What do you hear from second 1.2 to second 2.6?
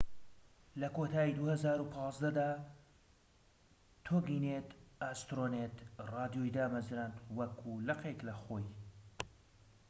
٢٠١٥ دا،